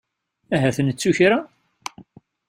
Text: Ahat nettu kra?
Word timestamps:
Ahat 0.55 0.77
nettu 0.81 1.09
kra? 1.17 1.37